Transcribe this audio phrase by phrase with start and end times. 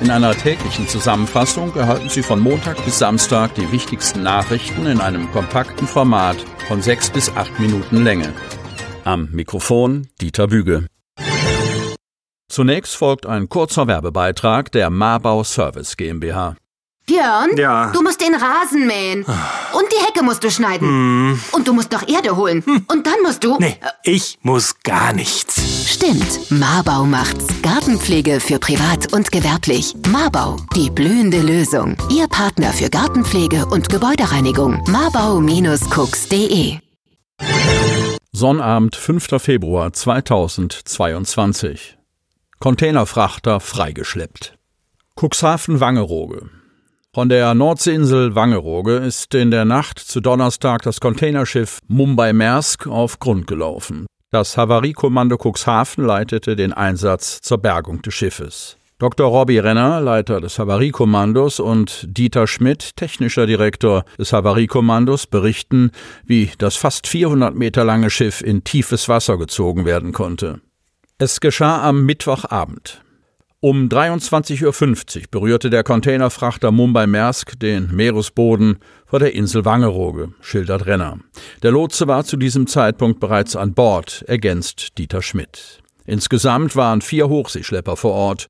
[0.00, 5.30] In einer täglichen Zusammenfassung erhalten Sie von Montag bis Samstag die wichtigsten Nachrichten in einem
[5.30, 6.38] kompakten Format
[6.68, 8.32] von sechs bis acht Minuten Länge.
[9.04, 10.86] Am Mikrofon Dieter Büge.
[12.48, 16.56] Zunächst folgt ein kurzer Werbebeitrag der Marbau Service GmbH.
[17.10, 17.90] Björn, Ja.
[17.92, 19.24] du musst den Rasen mähen.
[19.24, 21.40] Und die Hecke musst du schneiden.
[21.52, 22.62] Und du musst noch Erde holen.
[22.88, 23.56] Und dann musst du.
[23.58, 25.90] Nee, ich muss gar nichts.
[25.92, 27.46] Stimmt, Marbau macht's.
[27.62, 29.94] Gartenpflege für privat und gewerblich.
[30.08, 31.96] Marbau, die blühende Lösung.
[32.10, 34.82] Ihr Partner für Gartenpflege und Gebäudereinigung.
[34.88, 36.78] Marbau-cooks.de
[38.32, 39.42] Sonnabend, 5.
[39.42, 41.96] Februar 2022.
[42.60, 44.56] Containerfrachter freigeschleppt.
[45.16, 46.48] Cuxhaven Wangerooge.
[47.12, 53.18] Von der Nordseeinsel Wangerooge ist in der Nacht zu Donnerstag das Containerschiff Mumbai Maersk auf
[53.18, 54.06] Grund gelaufen.
[54.30, 58.76] Das Havariekommando Cuxhaven leitete den Einsatz zur Bergung des Schiffes.
[59.00, 59.28] Dr.
[59.28, 65.90] Robbie Renner, Leiter des Havariekommandos, und Dieter Schmidt, technischer Direktor des Havariekommandos, berichten,
[66.24, 70.60] wie das fast 400 Meter lange Schiff in tiefes Wasser gezogen werden konnte.
[71.18, 73.02] Es geschah am Mittwochabend.
[73.62, 80.86] Um 23.50 Uhr berührte der Containerfrachter Mumbai Maersk den Meeresboden vor der Insel Wangerooge, schildert
[80.86, 81.18] Renner.
[81.62, 85.82] Der Lotse war zu diesem Zeitpunkt bereits an Bord, ergänzt Dieter Schmidt.
[86.06, 88.46] Insgesamt waren vier Hochseeschlepper vor Ort,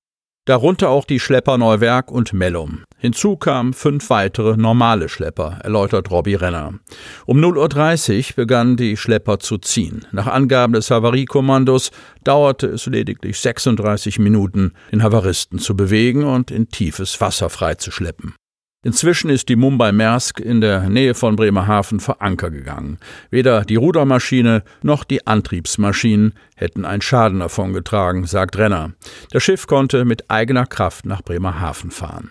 [0.51, 2.83] darunter auch die Schlepper Neuwerk und Mellum.
[2.99, 6.75] Hinzu kamen fünf weitere normale Schlepper, erläutert Robbie Renner.
[7.25, 10.05] Um 0.30 Uhr begannen die Schlepper zu ziehen.
[10.11, 11.93] Nach Angaben des Havariekommandos
[12.25, 18.35] dauerte es lediglich 36 Minuten, den Havaristen zu bewegen und in tiefes Wasser freizuschleppen.
[18.83, 22.99] Inzwischen ist die Mumbai Maersk in der Nähe von Bremerhaven vor Anker gegangen.
[23.29, 28.93] Weder die Rudermaschine noch die Antriebsmaschinen hätten einen Schaden davongetragen, sagt Renner.
[29.33, 32.31] Das Schiff konnte mit eigener Kraft nach Bremerhaven fahren.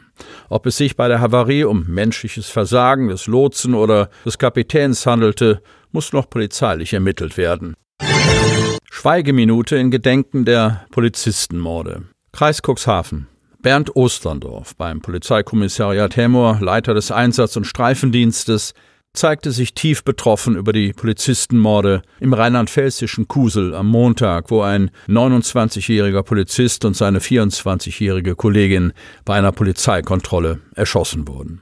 [0.49, 5.61] Ob es sich bei der Havarie um menschliches Versagen des Lotsen oder des Kapitäns handelte,
[5.91, 7.75] muss noch polizeilich ermittelt werden.
[8.89, 12.05] Schweigeminute in Gedenken der Polizistenmorde.
[12.31, 13.27] Kreis Cuxhaven.
[13.61, 18.73] Bernd Osterndorf beim Polizeikommissariat Hemmoor, Leiter des Einsatz- und Streifendienstes,
[19.11, 26.23] zeigte sich tief betroffen über die Polizistenmorde im rheinland-pfälzischen Kusel am Montag, wo ein 29-jähriger
[26.23, 28.93] Polizist und seine 24-jährige Kollegin
[29.25, 31.61] bei einer Polizeikontrolle erschossen wurden.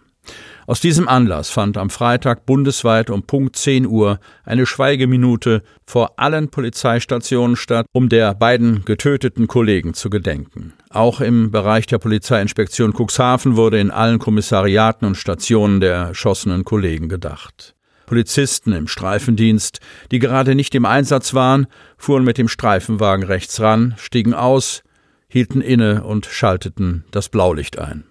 [0.67, 6.49] Aus diesem Anlass fand am Freitag bundesweit um Punkt 10 Uhr eine Schweigeminute vor allen
[6.49, 10.73] Polizeistationen statt, um der beiden getöteten Kollegen zu gedenken.
[10.89, 17.07] Auch im Bereich der Polizeiinspektion Cuxhaven wurde in allen Kommissariaten und Stationen der erschossenen Kollegen
[17.07, 17.73] gedacht.
[18.05, 19.79] Polizisten im Streifendienst,
[20.11, 21.67] die gerade nicht im Einsatz waren,
[21.97, 24.83] fuhren mit dem Streifenwagen rechts ran, stiegen aus,
[25.29, 28.03] hielten inne und schalteten das Blaulicht ein.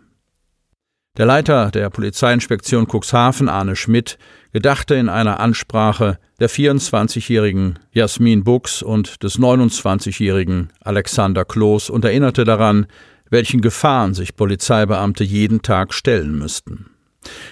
[1.17, 4.19] Der Leiter der Polizeiinspektion Cuxhaven, Arne Schmidt,
[4.53, 12.45] gedachte in einer Ansprache der 24-jährigen Jasmin Buchs und des 29-jährigen Alexander Kloß und erinnerte
[12.45, 12.87] daran,
[13.31, 16.91] welchen Gefahren sich Polizeibeamte jeden Tag stellen müssten.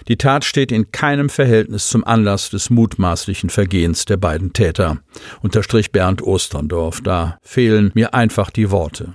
[0.09, 4.99] Die Tat steht in keinem Verhältnis zum Anlass des mutmaßlichen Vergehens der beiden Täter,
[5.41, 7.01] unterstrich Bernd Osterndorf.
[7.01, 9.15] Da fehlen mir einfach die Worte.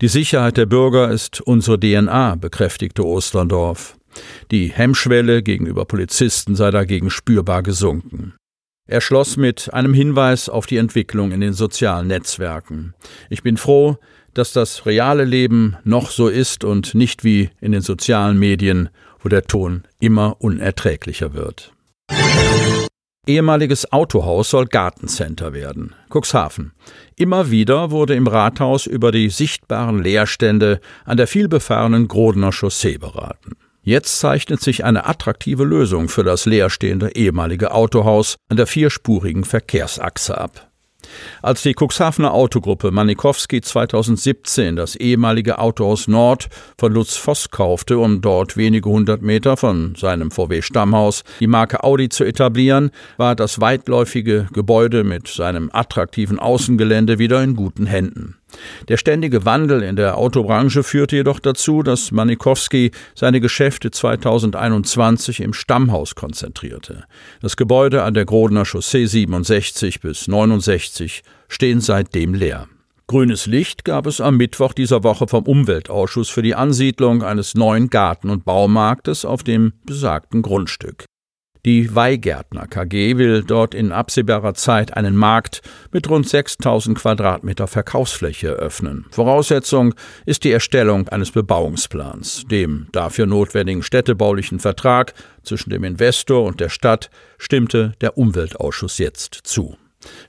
[0.00, 3.96] Die Sicherheit der Bürger ist unsere DNA, bekräftigte Osterndorf.
[4.50, 8.34] Die Hemmschwelle gegenüber Polizisten sei dagegen spürbar gesunken.
[8.88, 12.94] Er schloss mit einem Hinweis auf die Entwicklung in den sozialen Netzwerken.
[13.30, 13.96] Ich bin froh,
[14.32, 18.90] dass das reale Leben noch so ist und nicht wie in den sozialen Medien,
[19.20, 21.72] wo der Ton immer unerträglicher wird.
[23.26, 25.94] Ehemaliges Autohaus soll Gartencenter werden.
[26.08, 26.72] Cuxhaven.
[27.16, 33.56] Immer wieder wurde im Rathaus über die sichtbaren Leerstände an der vielbefahrenen Grodener Chaussee beraten.
[33.82, 40.38] Jetzt zeichnet sich eine attraktive Lösung für das leerstehende ehemalige Autohaus an der vierspurigen Verkehrsachse
[40.38, 40.70] ab.
[41.42, 48.20] Als die Cuxhavener Autogruppe Manikowski 2017 das ehemalige Autohaus Nord von Lutz Voss kaufte, um
[48.20, 54.48] dort wenige hundert Meter von seinem VW-Stammhaus die Marke Audi zu etablieren, war das weitläufige
[54.52, 58.36] Gebäude mit seinem attraktiven Außengelände wieder in guten Händen.
[58.88, 65.52] Der ständige Wandel in der Autobranche führte jedoch dazu, dass Manikowski seine Geschäfte 2021 im
[65.52, 67.04] Stammhaus konzentrierte.
[67.40, 72.68] Das Gebäude an der Grodener Chaussee 67 bis 69 stehen seitdem leer.
[73.08, 77.88] Grünes Licht gab es am Mittwoch dieser Woche vom Umweltausschuss für die Ansiedlung eines neuen
[77.88, 81.04] Garten- und Baumarktes auf dem besagten Grundstück.
[81.66, 88.46] Die Weihgärtner KG will dort in absehbarer Zeit einen Markt mit rund 6000 Quadratmeter Verkaufsfläche
[88.46, 89.06] eröffnen.
[89.10, 89.92] Voraussetzung
[90.26, 92.44] ist die Erstellung eines Bebauungsplans.
[92.48, 99.34] Dem dafür notwendigen städtebaulichen Vertrag zwischen dem Investor und der Stadt stimmte der Umweltausschuss jetzt
[99.42, 99.76] zu.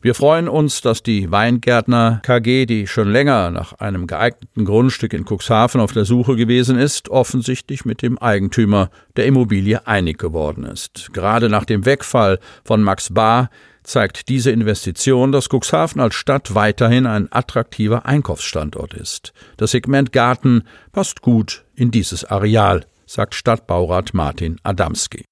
[0.01, 5.25] Wir freuen uns, dass die Weingärtner KG, die schon länger nach einem geeigneten Grundstück in
[5.25, 11.13] Cuxhaven auf der Suche gewesen ist, offensichtlich mit dem Eigentümer der Immobilie einig geworden ist.
[11.13, 13.50] Gerade nach dem Wegfall von Max Bar
[13.88, 19.33] zeigt diese Investition, dass Cuxhaven als Stadt weiterhin ein attraktiver Einkaufsstandort ist.
[19.56, 25.25] Das Segment Garten passt gut in dieses Areal, sagt Stadtbaurat Martin Adamski.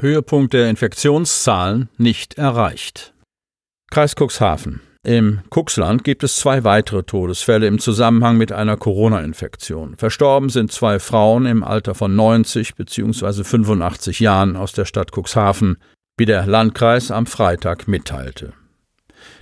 [0.00, 3.12] Höhepunkt der Infektionszahlen nicht erreicht.
[3.90, 4.80] Kreis Cuxhaven.
[5.04, 9.96] Im Cuxland gibt es zwei weitere Todesfälle im Zusammenhang mit einer Corona-Infektion.
[9.96, 13.44] Verstorben sind zwei Frauen im Alter von 90 bzw.
[13.44, 15.76] 85 Jahren aus der Stadt Cuxhaven,
[16.18, 18.52] wie der Landkreis am Freitag mitteilte.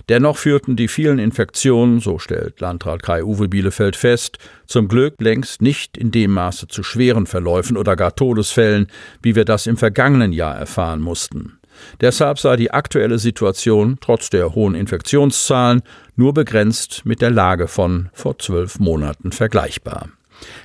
[0.07, 4.37] Dennoch führten die vielen Infektionen, so stellt Landrat Kai-Uwe Bielefeld fest,
[4.67, 8.87] zum Glück längst nicht in dem Maße zu schweren Verläufen oder gar Todesfällen,
[9.23, 11.59] wie wir das im vergangenen Jahr erfahren mussten.
[12.01, 15.83] Deshalb sei die aktuelle Situation trotz der hohen Infektionszahlen
[16.15, 20.09] nur begrenzt mit der Lage von vor zwölf Monaten vergleichbar.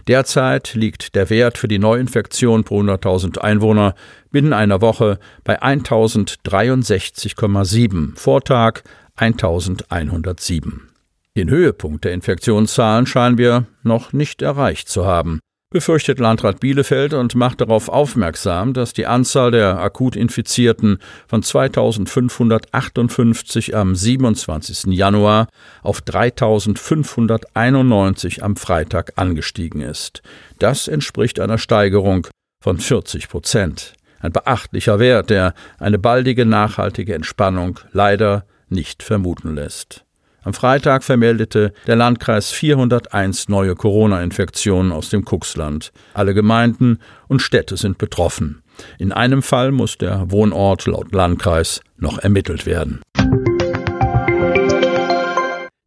[0.09, 3.95] Derzeit liegt der Wert für die Neuinfektion pro 100.000 Einwohner
[4.31, 8.81] binnen einer Woche bei 1063,7, Vortag
[9.17, 10.89] 1107.
[11.37, 15.39] Den Höhepunkt der Infektionszahlen scheinen wir noch nicht erreicht zu haben
[15.71, 23.77] befürchtet Landrat Bielefeld und macht darauf aufmerksam, dass die Anzahl der akut Infizierten von 2558
[23.77, 24.93] am 27.
[24.93, 25.47] Januar
[25.83, 30.23] auf 3591 am Freitag angestiegen ist.
[30.59, 32.27] Das entspricht einer Steigerung
[32.61, 33.93] von 40 Prozent.
[34.19, 40.05] Ein beachtlicher Wert, der eine baldige nachhaltige Entspannung leider nicht vermuten lässt.
[40.43, 45.93] Am Freitag vermeldete der Landkreis 401 neue Corona-Infektionen aus dem Kuxland.
[46.15, 46.99] Alle Gemeinden
[47.29, 48.63] und Städte sind betroffen.
[48.99, 53.01] In einem Fall muss der Wohnort laut Landkreis noch ermittelt werden.